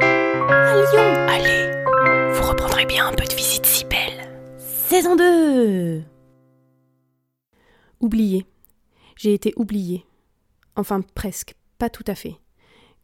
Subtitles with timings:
[0.51, 1.09] à Lyon.
[1.29, 4.29] Allez, vous reprendrez bien un peu de visite si belle.
[4.59, 6.03] Saison 2
[8.01, 8.47] Oublié.
[9.17, 10.05] J'ai été oublié.
[10.77, 12.37] Enfin, presque, pas tout à fait.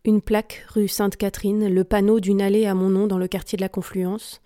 [0.04, 3.62] Une plaque rue Sainte-Catherine, le panneau d'une allée à mon nom dans le quartier de
[3.62, 4.42] la Confluence,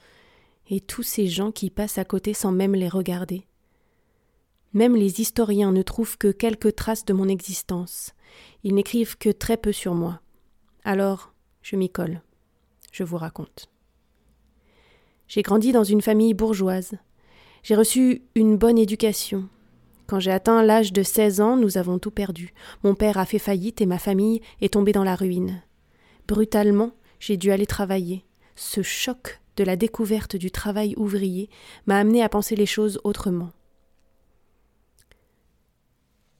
[0.70, 3.44] et tous ces gens qui passent à côté sans même les regarder.
[4.74, 8.12] Même les historiens ne trouvent que quelques traces de mon existence.
[8.64, 10.20] Ils n'écrivent que très peu sur moi.
[10.84, 12.20] Alors, je m'y colle.
[12.92, 13.70] Je vous raconte.
[15.26, 16.94] J'ai grandi dans une famille bourgeoise.
[17.62, 19.48] J'ai reçu une bonne éducation.
[20.06, 22.54] Quand j'ai atteint l'âge de 16 ans, nous avons tout perdu.
[22.82, 25.62] Mon père a fait faillite et ma famille est tombée dans la ruine.
[26.26, 28.24] Brutalement, j'ai dû aller travailler.
[28.56, 31.50] Ce choc de la découverte du travail ouvrier
[31.86, 33.50] m'a amené à penser les choses autrement.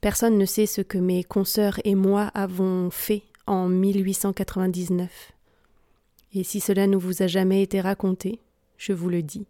[0.09, 5.33] Personne ne sait ce que mes consoeurs et moi avons fait en 1899.
[6.33, 8.41] Et si cela ne vous a jamais été raconté,
[8.79, 9.45] je vous le dis.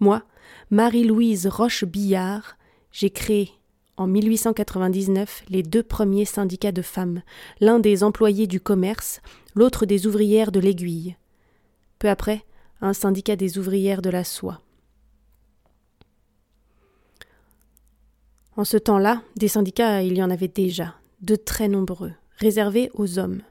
[0.00, 0.22] Moi,
[0.70, 2.58] Marie-Louise Roche-Billard,
[2.92, 3.48] j'ai créé
[3.96, 7.22] en 1899 les deux premiers syndicats de femmes,
[7.60, 9.22] l'un des employés du commerce,
[9.54, 11.16] l'autre des ouvrières de l'aiguille.
[11.98, 12.44] Peu après,
[12.82, 14.60] un syndicat des ouvrières de la soie.
[18.56, 23.18] En ce temps-là, des syndicats, il y en avait déjà, de très nombreux, réservés aux
[23.18, 23.42] hommes.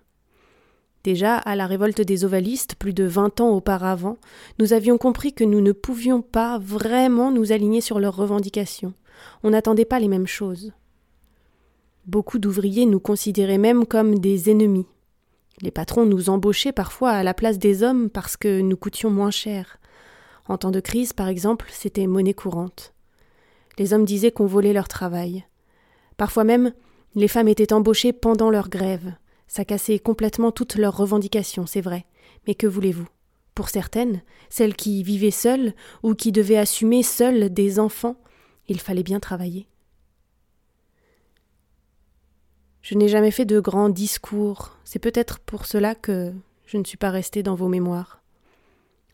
[1.04, 4.18] Déjà, à la révolte des ovalistes, plus de vingt ans auparavant,
[4.60, 8.94] nous avions compris que nous ne pouvions pas vraiment nous aligner sur leurs revendications.
[9.44, 10.72] On n'attendait pas les mêmes choses.
[12.06, 14.88] Beaucoup d'ouvriers nous considéraient même comme des ennemis.
[15.62, 19.32] Les patrons nous embauchaient parfois à la place des hommes parce que nous coûtions moins
[19.32, 19.80] cher.
[20.48, 22.94] En temps de crise, par exemple, c'était monnaie courante.
[23.78, 25.46] Les hommes disaient qu'on volait leur travail.
[26.18, 26.74] Parfois même,
[27.16, 29.14] les femmes étaient embauchées pendant leur grève.
[29.48, 32.06] Ça cassait complètement toutes leurs revendications, c'est vrai.
[32.48, 33.08] Mais que voulez-vous?
[33.56, 38.16] Pour certaines, celles qui vivaient seules ou qui devaient assumer seules des enfants,
[38.68, 39.68] il fallait bien travailler.
[42.82, 44.76] Je n'ai jamais fait de grands discours.
[44.84, 46.34] C'est peut-être pour cela que
[46.66, 48.22] je ne suis pas restée dans vos mémoires.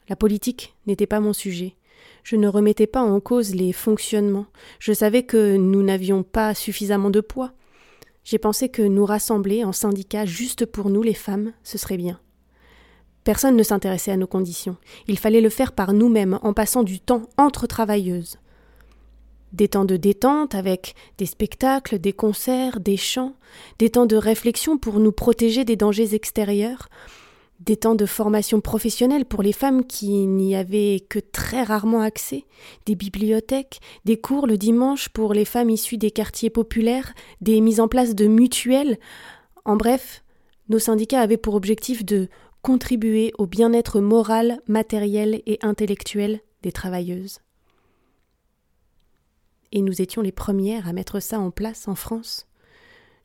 [0.07, 1.75] La politique n'était pas mon sujet.
[2.23, 4.47] Je ne remettais pas en cause les fonctionnements.
[4.79, 7.53] Je savais que nous n'avions pas suffisamment de poids.
[8.23, 12.19] J'ai pensé que nous rassembler en syndicat juste pour nous les femmes, ce serait bien.
[13.23, 14.77] Personne ne s'intéressait à nos conditions.
[15.07, 18.37] Il fallait le faire par nous-mêmes, en passant du temps entre travailleuses.
[19.51, 23.35] Des temps de détente avec des spectacles, des concerts, des chants,
[23.79, 26.87] des temps de réflexion pour nous protéger des dangers extérieurs,
[27.59, 32.45] des temps de formation professionnelle pour les femmes qui n'y avaient que très rarement accès,
[32.85, 37.79] des bibliothèques, des cours le dimanche pour les femmes issues des quartiers populaires, des mises
[37.79, 38.97] en place de mutuelles.
[39.65, 40.23] En bref,
[40.69, 42.29] nos syndicats avaient pour objectif de
[42.61, 47.39] contribuer au bien-être moral, matériel et intellectuel des travailleuses.
[49.71, 52.48] Et nous étions les premières à mettre ça en place en France.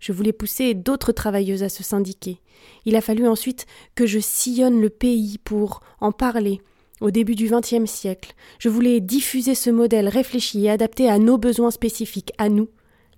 [0.05, 2.43] Je voulais pousser d'autres travailleuses à se syndiquer.
[2.85, 6.61] Il a fallu ensuite que je sillonne le pays pour en parler.
[7.01, 11.39] Au début du XXe siècle, je voulais diffuser ce modèle réfléchi et adapté à nos
[11.39, 12.69] besoins spécifiques, à nous,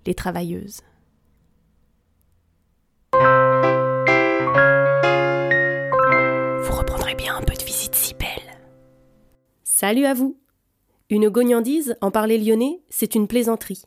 [0.07, 0.83] les travailleuses.
[3.15, 3.19] Vous
[6.73, 8.61] reprendrez bien un peu de visite si belle.
[9.65, 10.39] Salut à vous
[11.11, 13.83] Une gognandise, en parler lyonnais, c'est une plaisanterie.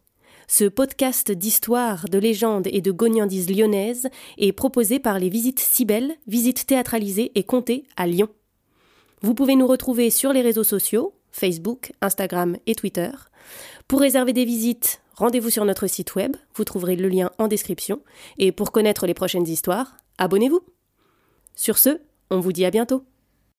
[0.52, 6.16] Ce podcast d'histoire, de légendes et de gognandises lyonnaises est proposé par les Visites Cybelles,
[6.26, 8.30] visites théâtralisées et comptées à Lyon.
[9.22, 13.12] Vous pouvez nous retrouver sur les réseaux sociaux, Facebook, Instagram et Twitter.
[13.88, 18.02] Pour réserver des visites, rendez-vous sur notre site web, vous trouverez le lien en description.
[18.40, 20.62] Et pour connaître les prochaines histoires, abonnez-vous.
[21.56, 22.02] Sur ce,
[22.32, 23.04] on vous dit à bientôt.